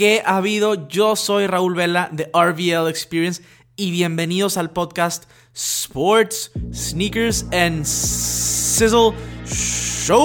[0.00, 0.88] ¿Qué ha habido?
[0.88, 3.42] Yo soy Raúl Vela de RVL Experience
[3.76, 9.12] y bienvenidos al podcast Sports, Sneakers and Sizzle
[9.44, 10.16] Show.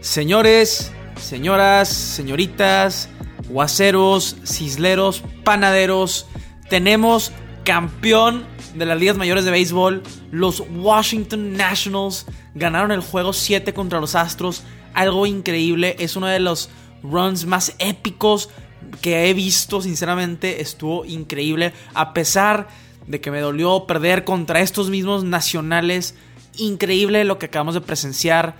[0.00, 3.08] Señores, señoras, señoritas,
[3.48, 6.28] guaceros, cisleros, panaderos,
[6.70, 7.32] tenemos
[7.64, 10.02] campeón de las ligas mayores de béisbol.
[10.30, 14.64] Los Washington Nationals ganaron el juego 7 contra los Astros.
[14.92, 15.96] Algo increíble.
[15.98, 16.70] Es uno de los
[17.02, 18.50] runs más épicos
[19.00, 19.80] que he visto.
[19.80, 21.72] Sinceramente, estuvo increíble.
[21.94, 22.68] A pesar
[23.06, 26.14] de que me dolió perder contra estos mismos nacionales.
[26.56, 28.56] Increíble lo que acabamos de presenciar.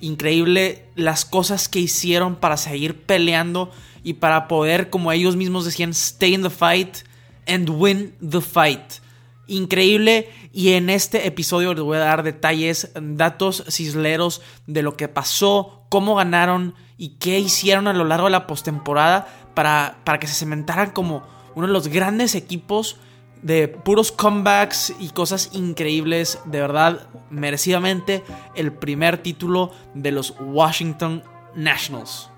[0.00, 3.70] Increíble las cosas que hicieron para seguir peleando
[4.04, 6.98] y para poder, como ellos mismos decían, stay in the fight
[7.46, 9.00] and win the fight
[9.48, 15.08] increíble y en este episodio les voy a dar detalles, datos cisleros de lo que
[15.08, 20.26] pasó, cómo ganaron y qué hicieron a lo largo de la postemporada para, para que
[20.26, 22.98] se cementaran como uno de los grandes equipos
[23.42, 28.22] de puros comebacks y cosas increíbles, de verdad, merecidamente
[28.54, 31.22] el primer título de los Washington
[31.54, 32.30] Nationals.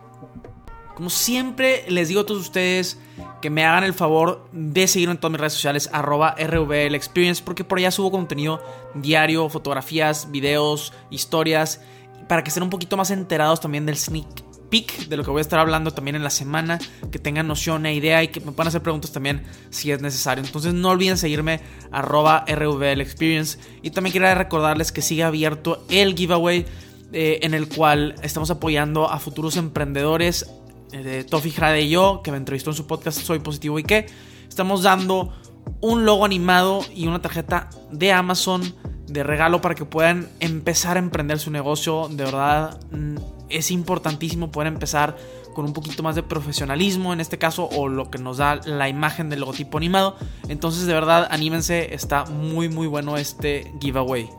[1.01, 2.99] Como siempre les digo a todos ustedes
[3.41, 7.43] que me hagan el favor de seguirme en todas mis redes sociales, arroba RVL Experience,
[7.43, 8.63] porque por allá subo contenido
[8.93, 11.81] diario, fotografías, videos, historias,
[12.29, 14.29] para que estén un poquito más enterados también del sneak
[14.69, 16.79] peek de lo que voy a estar hablando también en la semana,
[17.11, 20.45] que tengan noción e idea y que me puedan hacer preguntas también si es necesario.
[20.45, 26.15] Entonces no olviden seguirme arroba RVL Experience y también quería recordarles que sigue abierto el
[26.15, 26.67] giveaway
[27.15, 30.47] eh, en el cual estamos apoyando a futuros emprendedores
[30.91, 34.07] de Tofi Jade y yo, que me entrevistó en su podcast Soy Positivo y qué,
[34.49, 35.33] estamos dando
[35.81, 38.63] un logo animado y una tarjeta de Amazon
[39.07, 42.09] de regalo para que puedan empezar a emprender su negocio.
[42.09, 43.17] De verdad, mm,
[43.49, 45.17] es importantísimo poder empezar
[45.55, 48.89] con un poquito más de profesionalismo en este caso o lo que nos da la
[48.89, 50.17] imagen del logotipo animado.
[50.49, 54.31] Entonces, de verdad, anímense, está muy muy bueno este giveaway.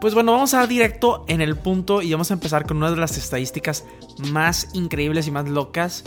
[0.00, 2.96] Pues bueno, vamos a directo en el punto y vamos a empezar con una de
[2.96, 3.84] las estadísticas
[4.32, 6.04] más increíbles y más locas.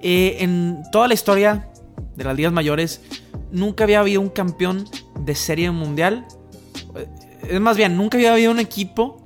[0.00, 1.68] Eh, en toda la historia
[2.14, 3.02] de las ligas mayores,
[3.50, 4.84] nunca había habido un campeón
[5.18, 6.24] de serie mundial.
[7.48, 9.20] Es más bien, nunca había habido un equipo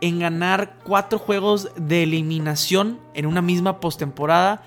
[0.00, 4.62] en ganar cuatro juegos de eliminación en una misma postemporada.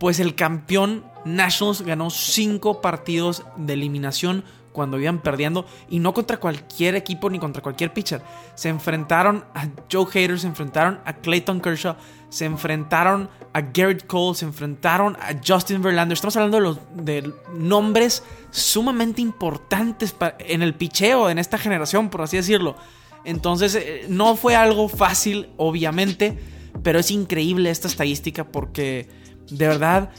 [0.00, 4.42] Pues el campeón Nationals ganó cinco partidos de eliminación
[4.76, 8.20] cuando iban perdiendo y no contra cualquier equipo ni contra cualquier pitcher.
[8.54, 11.96] Se enfrentaron a Joe Hader, se enfrentaron a Clayton Kershaw,
[12.28, 16.12] se enfrentaron a Garrett Cole, se enfrentaron a Justin Verlander.
[16.12, 22.20] Estamos hablando de, los, de nombres sumamente importantes en el picheo en esta generación, por
[22.20, 22.76] así decirlo.
[23.24, 26.38] Entonces, eh, no fue algo fácil, obviamente,
[26.82, 29.08] pero es increíble esta estadística porque,
[29.50, 30.10] de verdad,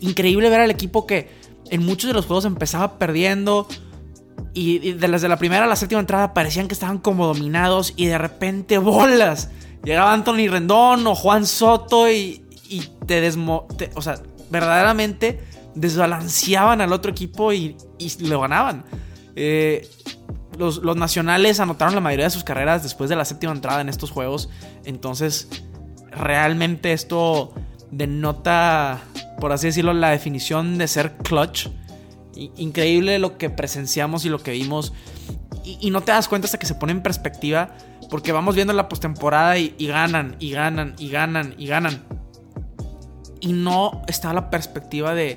[0.00, 1.39] increíble ver al equipo que
[1.70, 3.66] en muchos de los juegos empezaba perdiendo.
[4.52, 7.94] Y, de las de la primera a la séptima entrada parecían que estaban como dominados.
[7.96, 9.50] Y de repente bolas.
[9.84, 13.66] Llegaba Anthony Rendón o Juan Soto y, y te desmo...
[13.94, 14.20] o sea,
[14.50, 15.40] verdaderamente
[15.74, 18.84] desbalanceaban al otro equipo y, y lo ganaban.
[19.36, 19.88] Eh,
[20.58, 23.88] los, los, nacionales anotaron la mayoría de sus carreras después de la séptima entrada en
[23.88, 24.50] estos juegos.
[24.84, 25.48] Entonces,
[26.10, 27.54] realmente esto
[27.90, 29.00] denota
[29.40, 31.68] por así decirlo, la definición de ser clutch.
[32.56, 34.92] Increíble lo que presenciamos y lo que vimos.
[35.64, 37.74] Y, no te das cuenta hasta que se pone en perspectiva.
[38.08, 42.04] Porque vamos viendo la postemporada y, ganan, y ganan, y ganan, y ganan.
[43.40, 45.36] Y no está la perspectiva de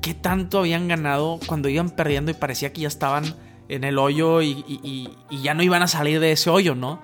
[0.00, 3.34] qué tanto habían ganado cuando iban perdiendo y parecía que ya estaban
[3.68, 7.00] en el hoyo y, ya no iban a salir de ese hoyo, ¿no?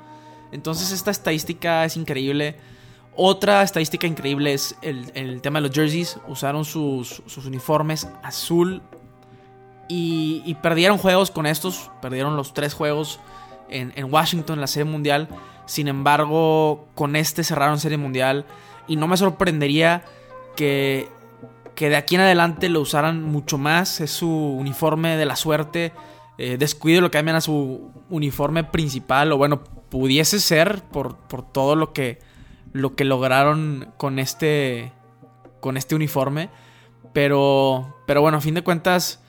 [0.52, 2.56] Entonces esta estadística es increíble.
[3.16, 6.18] Otra estadística increíble es el, tema de los jerseys.
[6.26, 8.82] Usaron sus, uniformes azul
[9.88, 11.90] y, perdieron juegos con estos.
[12.02, 13.20] Perdieron los tres juegos
[13.68, 15.28] en, Washington en la Serie Mundial.
[15.66, 18.46] Sin embargo, con este cerraron Serie Mundial.
[18.88, 20.02] Y no me sorprendería
[20.56, 21.08] que,
[21.76, 24.00] que de aquí en adelante lo usaran mucho más.
[24.00, 25.92] Es su uniforme de la suerte.
[26.36, 29.30] Eh, descuido lo cambian a su uniforme principal.
[29.30, 32.33] O bueno, pudiese ser por, por todo lo que
[32.74, 34.92] lo que lograron con este
[35.60, 36.50] con este uniforme,
[37.14, 39.22] pero pero bueno, a fin de cuentas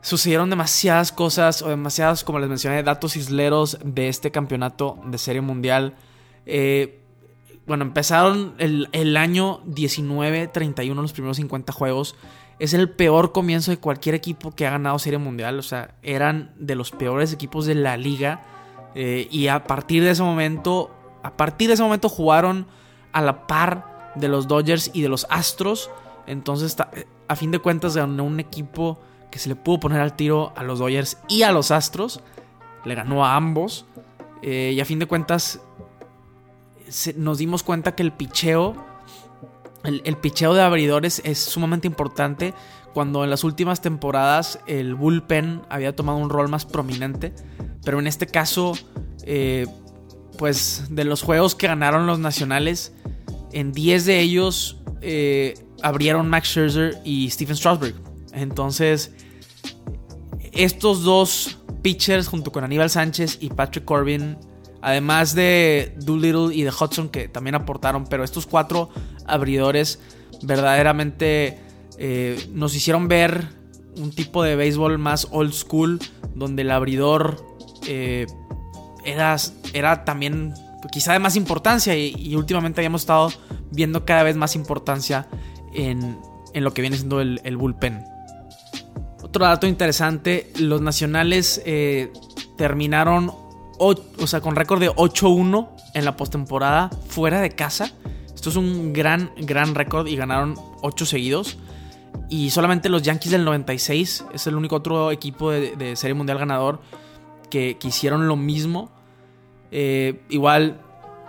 [0.00, 5.42] sucedieron demasiadas cosas o demasiadas, como les mencioné, datos isleros de este campeonato de serie
[5.42, 5.94] mundial.
[6.46, 7.00] Eh,
[7.66, 12.16] bueno, empezaron el, el año 19-31 los primeros 50 juegos.
[12.58, 15.58] es el peor comienzo de cualquier equipo que ha ganado Serie Mundial.
[15.58, 18.42] O sea, eran de los peores equipos de la liga.
[18.94, 20.93] Eh, y a partir de ese momento,
[21.24, 22.66] a partir de ese momento jugaron
[23.12, 25.90] a la par de los Dodgers y de los Astros.
[26.26, 26.76] Entonces,
[27.28, 29.00] a fin de cuentas, ganó un equipo
[29.30, 32.20] que se le pudo poner al tiro a los Dodgers y a los Astros.
[32.84, 33.86] Le ganó a ambos.
[34.42, 35.60] Eh, y a fin de cuentas,
[37.16, 38.74] nos dimos cuenta que el picheo,
[39.82, 42.52] el, el picheo de abridores es sumamente importante.
[42.92, 47.34] Cuando en las últimas temporadas el bullpen había tomado un rol más prominente.
[47.82, 48.74] Pero en este caso,
[49.22, 49.66] eh,
[50.38, 52.92] pues de los juegos que ganaron los nacionales,
[53.52, 57.94] en 10 de ellos eh, abrieron Max Scherzer y Stephen Strasburg.
[58.32, 59.12] Entonces,
[60.52, 64.36] estos dos pitchers junto con Aníbal Sánchez y Patrick Corbin,
[64.80, 68.90] además de Doolittle y de Hudson que también aportaron, pero estos cuatro
[69.26, 70.00] abridores
[70.42, 71.58] verdaderamente
[71.98, 73.48] eh, nos hicieron ver
[73.96, 76.00] un tipo de béisbol más old school,
[76.34, 77.44] donde el abridor
[77.86, 78.26] eh,
[79.04, 80.54] era, también
[80.90, 83.30] quizá de más importancia y, últimamente habíamos estado
[83.70, 85.26] viendo cada vez más importancia
[85.74, 86.18] en,
[86.54, 88.04] lo que viene siendo el, bullpen.
[89.22, 92.12] Otro dato interesante, los nacionales eh,
[92.56, 93.32] terminaron
[93.78, 97.90] o sea, con récord de 8-1 en la postemporada fuera de casa.
[98.34, 101.58] Esto es un gran, gran récord y ganaron 8 seguidos.
[102.28, 106.80] Y solamente los Yankees del 96 es el único otro equipo de, Serie Mundial ganador
[107.50, 108.90] que, que hicieron lo mismo.
[109.76, 110.80] Eh, igual,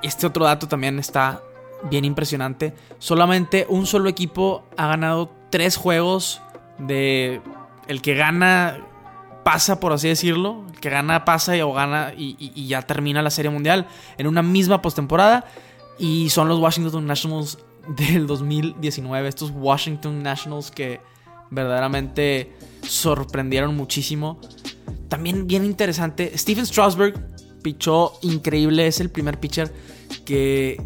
[0.03, 1.41] este otro dato también está
[1.89, 2.75] bien impresionante.
[2.99, 6.43] Solamente un solo equipo ha ganado tres juegos
[6.77, 7.41] de
[7.87, 8.77] el que gana
[9.43, 10.63] pasa, por así decirlo.
[10.71, 13.87] El que gana pasa o gana y, ya termina la Serie Mundial
[14.19, 15.45] en una misma postemporada.
[15.97, 17.57] Y son los Washington Nationals
[17.97, 19.27] del 2019.
[19.27, 21.01] Estos Washington Nationals que
[21.49, 24.39] verdaderamente sorprendieron muchísimo.
[25.07, 27.34] También bien interesante, Steven Strasberg
[27.65, 28.85] pichó increíble.
[28.85, 29.73] Es el primer pitcher
[30.23, 30.79] que,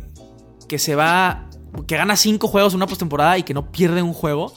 [0.69, 1.49] que se va,
[1.85, 4.53] que gana cinco juegos en una postemporada y que no pierde un juego.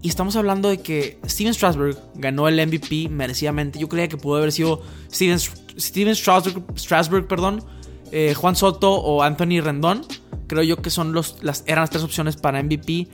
[0.00, 3.78] Y estamos hablando de que Steven Strasberg ganó el MVP merecidamente.
[3.78, 4.80] Yo creía que pudo haber sido
[5.12, 7.62] Steven, Steven Strasberg, perdón,
[8.10, 10.06] eh, Juan Soto o Anthony Rendón.
[10.46, 13.06] Creo yo que son los, las, eran las tres opciones para MVP.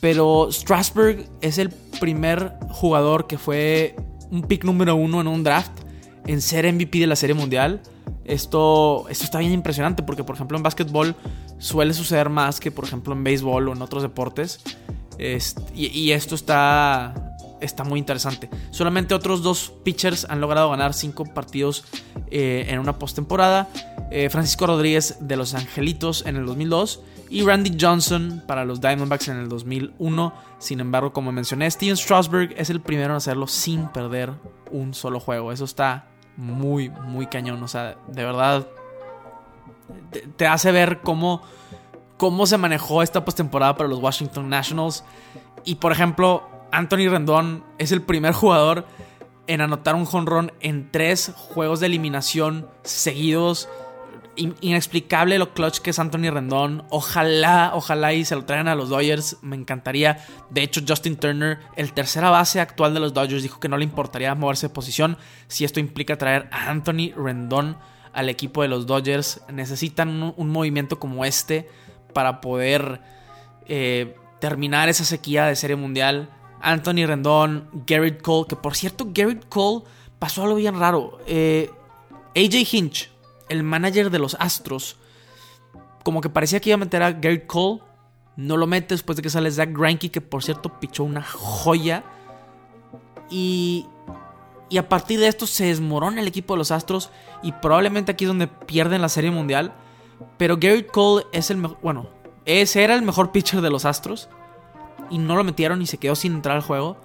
[0.00, 3.96] Pero Strasberg es el primer jugador que fue
[4.30, 5.85] un pick número uno en un draft
[6.26, 7.80] en ser MVP de la Serie Mundial.
[8.24, 11.14] Esto, esto está bien impresionante porque, por ejemplo, en básquetbol
[11.58, 14.60] suele suceder más que, por ejemplo, en béisbol o en otros deportes.
[15.74, 18.50] y, esto está, está muy interesante.
[18.70, 21.84] Solamente otros dos pitchers han logrado ganar cinco partidos
[22.30, 23.68] eh, en una postemporada.
[24.10, 29.28] Eh, Francisco Rodríguez de los Angelitos en el 2002 y Randy Johnson para los Diamondbacks
[29.28, 30.32] en el 2001.
[30.58, 34.32] Sin embargo, como mencioné, Steven Strasberg es el primero en hacerlo sin perder
[34.70, 35.52] un solo juego.
[35.52, 37.62] Eso está muy, muy cañón.
[37.62, 38.66] O sea, de verdad,
[40.36, 41.42] te, hace ver cómo,
[42.16, 45.04] cómo se manejó esta postemporada para los Washington Nationals.
[45.64, 48.86] Y por ejemplo, Anthony Rendón es el primer jugador
[49.46, 53.68] en anotar un jonrón en tres juegos de eliminación seguidos
[54.36, 56.84] inexplicable lo clutch que es Anthony Rendón.
[56.90, 59.38] Ojalá, ojalá y se lo traigan a los Dodgers.
[59.42, 60.18] Me encantaría.
[60.50, 63.84] De hecho, Justin Turner, el tercera base actual de los Dodgers, dijo que no le
[63.84, 65.16] importaría moverse de posición
[65.48, 67.76] si esto implica traer a Anthony Rendón
[68.12, 69.42] al equipo de los Dodgers.
[69.52, 71.68] Necesitan un, movimiento como este
[72.12, 73.00] para poder
[73.66, 76.30] eh, terminar esa sequía de serie mundial.
[76.60, 79.84] Anthony Rendón, Garrett Cole, que por cierto, Garrett Cole
[80.18, 81.18] pasó algo bien raro.
[81.26, 81.70] Eh,
[82.34, 83.10] AJ Hinch,
[83.48, 84.96] el manager de los Astros,
[86.06, 87.82] como que parecía que iba a meter a Gary Cole.
[88.36, 92.04] No lo mete después de que sale Zach Greinke, que por cierto pichó una joya.
[93.28, 93.86] Y,
[94.68, 97.10] y a partir de esto se desmorona el equipo de los Astros.
[97.42, 99.72] Y probablemente aquí es donde pierden la Serie Mundial.
[100.36, 101.78] Pero Gary Cole es el mejor.
[101.82, 102.10] Bueno,
[102.44, 104.28] ese era el mejor pitcher de los Astros.
[105.10, 106.98] Y no lo metieron y se quedó sin entrar al juego.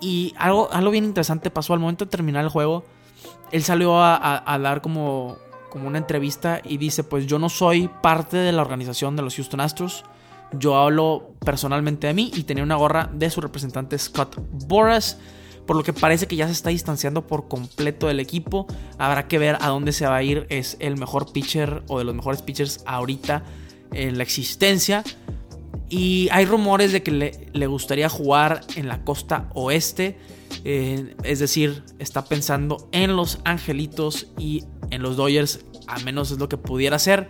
[0.00, 2.84] Y algo, algo bien interesante pasó al momento de terminar el juego
[3.52, 5.36] él salió a, dar como,
[5.70, 9.36] como una entrevista y dice, pues yo no soy parte de la organización de los
[9.36, 10.04] Houston Astros.
[10.52, 15.18] Yo hablo personalmente de mí y tenía una gorra de su representante Scott Boras.
[15.66, 18.66] Por lo que parece que ya se está distanciando por completo del equipo.
[18.98, 20.46] Habrá que ver a dónde se va a ir.
[20.48, 23.42] Es el mejor pitcher o de los mejores pitchers ahorita
[23.92, 25.02] en la existencia.
[25.88, 30.18] Y hay rumores de que le, le gustaría jugar en la costa oeste.
[30.64, 36.38] Eh, es decir, está pensando en los Angelitos y en los Dodgers, al menos es
[36.38, 37.28] lo que pudiera ser.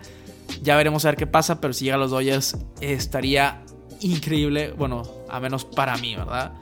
[0.63, 3.63] Ya veremos a ver qué pasa, pero si llega a los Dodgers estaría
[4.01, 4.71] increíble.
[4.71, 6.53] Bueno, a menos para mí, ¿verdad?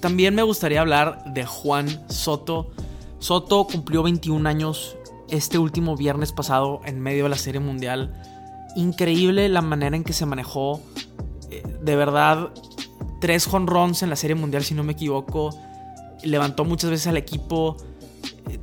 [0.00, 2.70] También me gustaría hablar de Juan Soto.
[3.18, 4.96] Soto cumplió 21 años
[5.30, 8.12] este último viernes pasado en medio de la Serie Mundial.
[8.76, 10.82] Increíble la manera en que se manejó.
[11.50, 12.50] Eh, de verdad,
[13.20, 15.50] tres honrons en la Serie Mundial, si no me equivoco.
[16.22, 17.78] Levantó muchas veces al equipo.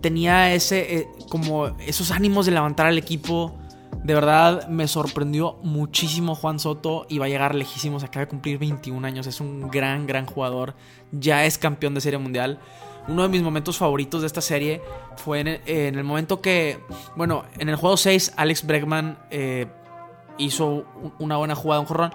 [0.01, 3.55] Tenía ese, eh, como esos ánimos de levantar al equipo.
[4.03, 8.03] De verdad me sorprendió muchísimo Juan Soto y va a llegar lejísimos.
[8.03, 9.25] Acaba de cumplir 21 años.
[9.25, 10.75] Es un gran, gran jugador.
[11.11, 12.59] Ya es campeón de Serie Mundial.
[13.07, 14.81] Uno de mis momentos favoritos de esta serie
[15.17, 15.47] fue en
[15.97, 16.79] el, momento que,
[17.15, 19.67] bueno, en el juego 6, Alex Bregman eh,
[20.37, 20.85] hizo
[21.19, 22.11] una buena jugada, un jorrón,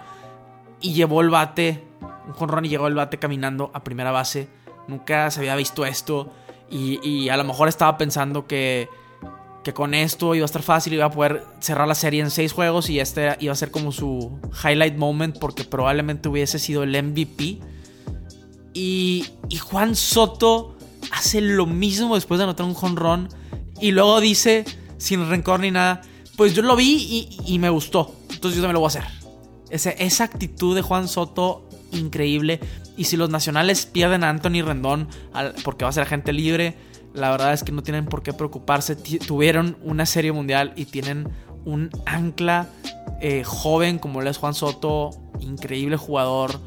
[0.81, 1.85] y llevó el bate,
[2.27, 4.49] un jorrón y llegó el bate caminando a primera base.
[4.87, 6.33] Nunca se había visto esto.
[6.71, 8.89] Y, y a lo mejor estaba pensando que
[9.69, 12.53] que con esto iba a estar fácil, iba a poder cerrar la serie en seis
[12.53, 17.03] juegos y este iba a ser como su highlight moment porque probablemente hubiese sido el
[17.03, 17.59] MVP.
[18.73, 19.27] Y,
[19.61, 20.77] Juan Soto
[21.11, 23.29] hace lo mismo después de anotar un jonrón
[23.81, 24.65] y luego dice,
[24.97, 26.01] sin rencor ni nada,
[26.39, 29.05] pues yo lo vi y, me gustó, entonces yo también lo voy a hacer.
[29.71, 32.61] Esa, actitud de Juan Soto, increíble.
[32.97, 35.09] Y si los nacionales pierden a Anthony Rendón
[35.65, 36.77] porque va a ser agente libre,
[37.13, 38.95] la verdad es que no tienen por qué preocuparse.
[38.95, 41.29] tuvieron una serie mundial y tienen
[41.65, 42.69] un ancla
[43.21, 46.61] eh, joven como él es Juan Soto, increíble jugador.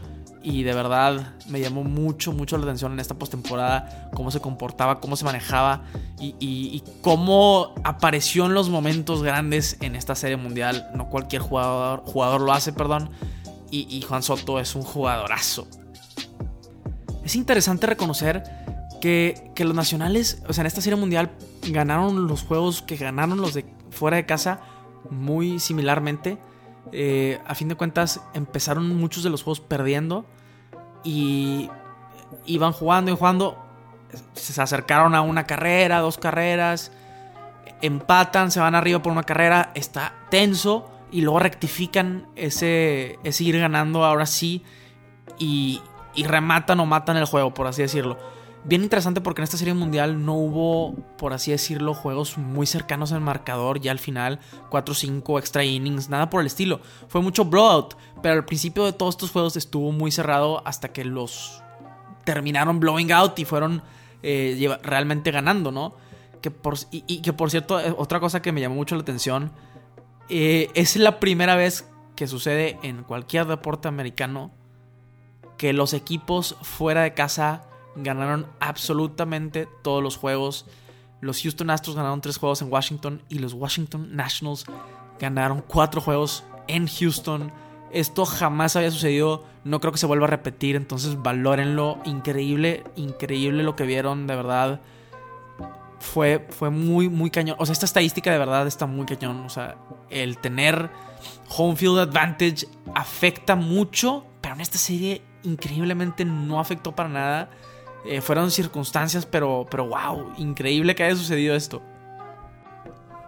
[0.44, 5.00] Y de verdad me llamó mucho, mucho la atención en esta postemporada, cómo se comportaba,
[5.00, 5.84] cómo se manejaba
[6.20, 10.90] y, cómo apareció en los momentos grandes en esta serie mundial.
[10.96, 13.12] No cualquier jugador, jugador lo hace, perdón.
[13.70, 15.68] Y, y Juan Soto es un jugadorazo.
[17.24, 18.44] Es interesante reconocer
[19.02, 21.32] que, los nacionales, o sea, en esta serie mundial
[21.68, 24.62] ganaron los juegos que ganaron los de fuera de casa
[25.10, 26.38] muy similarmente.
[26.92, 30.26] Eh, a fin de cuentas, empezaron muchos de los juegos perdiendo
[31.04, 31.70] y
[32.46, 33.58] iban jugando y jugando.
[34.34, 36.92] Se acercaron a una carrera, dos carreras,
[37.82, 43.60] empatan, se van arriba por una carrera, está tenso y luego rectifican ese, ese ir
[43.60, 44.64] ganando ahora sí
[45.40, 45.82] y,
[46.14, 48.18] y rematan o matan el juego, por así decirlo
[48.64, 53.12] bien interesante porque en esta serie mundial no hubo, por así decirlo, juegos muy cercanos
[53.12, 54.40] al marcador ya al final,
[54.70, 56.82] 4-5 extra innings, nada por el estilo.
[57.08, 61.04] Fue mucho blowout, pero al principio de todos estos juegos estuvo muy cerrado hasta que
[61.04, 61.64] los
[62.24, 63.82] terminaron blowing out y fueron
[64.24, 65.96] eh, realmente ganando, ¿no?
[66.42, 69.52] Que por, y, que por cierto, eh, otra cosa que me llamó mucho la atención,
[70.30, 74.52] eh, es la primera vez que sucede en cualquier deporte americano
[75.58, 77.64] que los equipos fuera de casa
[77.96, 80.66] ganaron absolutamente todos los juegos.
[81.20, 84.66] Los Houston Astros ganaron tres juegos en Washington y los Washington Nationals
[85.20, 87.52] ganaron cuatro juegos en Houston.
[87.92, 92.00] Esto jamás había sucedido, no creo que se vuelva a repetir, entonces valórenlo.
[92.06, 94.82] Increíble, increíble lo que vieron, de verdad.
[96.00, 97.58] Fue, fue muy, muy cañón.
[97.60, 99.42] O sea, esta estadística de verdad está muy cañón.
[99.46, 99.76] O sea,
[100.10, 100.90] el tener
[101.50, 107.50] home field advantage afecta mucho, pero en esta serie increíblemente no afectó para nada.
[108.06, 111.82] Eh, fueron circunstancias, pero, pero wow, increíble que haya sucedido esto.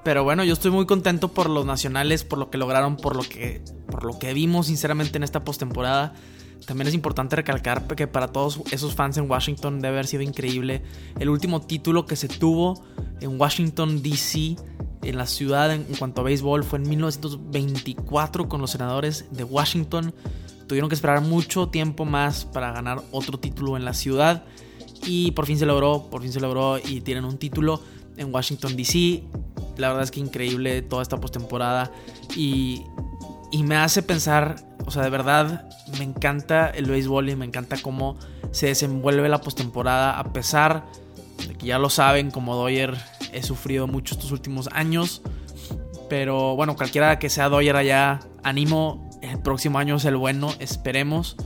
[0.03, 3.23] Pero bueno, yo estoy muy contento por los nacionales, por lo que lograron, por lo
[3.23, 6.13] que, por lo que vimos sinceramente en esta postemporada.
[6.65, 10.81] También es importante recalcar que para todos esos fans en Washington debe haber sido increíble.
[11.19, 12.83] El último título que se tuvo
[13.21, 14.55] en Washington, D.C.,
[15.01, 20.13] en la ciudad en cuanto a béisbol, fue en 1924 con los senadores de Washington.
[20.67, 24.45] Tuvieron que esperar mucho tiempo más para ganar otro título en la ciudad.
[25.05, 27.81] Y por fin se logró, por fin se logró y tienen un título
[28.17, 29.23] en Washington DC.
[29.77, 31.91] La verdad es que increíble toda esta postemporada.
[32.35, 32.83] Y,
[33.51, 34.55] y me hace pensar,
[34.85, 38.17] o sea, de verdad me encanta el béisbol y me encanta cómo
[38.51, 40.17] se desenvuelve la postemporada.
[40.17, 40.85] A pesar
[41.47, 42.95] de que ya lo saben, como Doyer
[43.33, 45.21] he sufrido mucho estos últimos años.
[46.09, 49.02] Pero bueno, cualquiera que sea Doyer allá, animo.
[49.23, 51.37] El próximo año es el bueno, esperemos.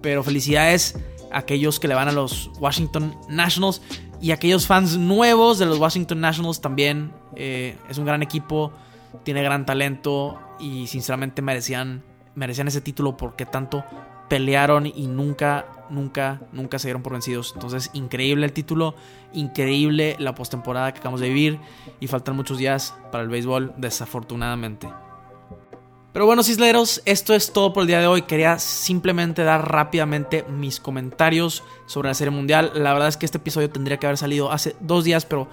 [0.00, 0.98] Pero felicidades
[1.30, 3.82] aquellos que le van a los Washington Nationals
[4.22, 7.12] y aquellos fans nuevos de los Washington Nationals también.
[7.36, 8.72] Eh, es un gran equipo,
[9.22, 12.02] tiene gran talento y sinceramente merecían,
[12.34, 13.84] merecían ese título porque tanto
[14.30, 17.52] pelearon y nunca, nunca, nunca se dieron por vencidos.
[17.54, 18.94] Entonces, increíble el título,
[19.34, 21.60] increíble la postemporada que acabamos de vivir
[22.00, 24.88] y faltan muchos días para el béisbol, desafortunadamente.
[26.12, 28.22] Pero bueno, cisleros, esto es todo por el día de hoy.
[28.22, 32.72] Quería simplemente dar rápidamente mis comentarios sobre la Serie Mundial.
[32.74, 35.46] La verdad es que este episodio tendría que haber salido hace dos días, pero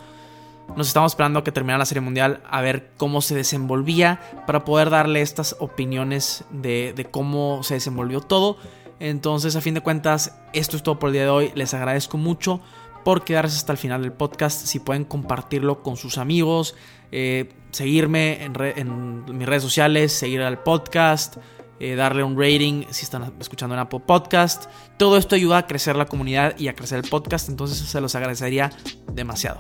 [0.76, 4.66] nos estamos esperando a que terminara la Serie Mundial a ver cómo se desenvolvía para
[4.66, 8.58] poder darle estas opiniones de, cómo se desenvolvió todo.
[9.00, 11.52] Entonces, a fin de cuentas, esto es todo por el día de hoy.
[11.54, 12.62] Les agradezco mucho
[13.06, 14.66] por quedarse hasta el final del podcast.
[14.66, 16.74] Si pueden compartirlo con sus amigos,
[17.12, 21.38] eh, seguirme en, mis redes sociales, seguir al podcast,
[21.80, 24.66] eh, darle un rating si están escuchando en Apple Podcast.
[24.98, 28.16] Todo esto ayuda a crecer la comunidad y a crecer el podcast, entonces se los
[28.16, 28.72] agradecería
[29.12, 29.60] demasiado.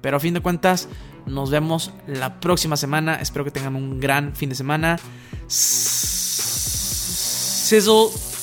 [0.00, 0.88] Pero a fin de cuentas,
[1.26, 3.16] nos vemos la próxima semana.
[3.16, 4.98] Espero que tengan un gran fin de semana.
[5.48, 6.08] Sizzle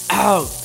[0.10, 0.65] out.